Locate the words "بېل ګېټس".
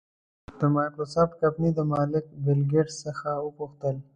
2.43-2.95